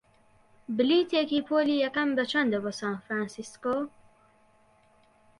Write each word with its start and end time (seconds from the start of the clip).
بلیتێکی 0.77 1.39
پۆلی 1.47 1.81
یەکەم 1.85 2.09
بەچەندە 2.17 2.57
بۆ 2.63 2.71
سان 2.79 2.95
فرانسیسکۆ؟ 3.05 3.77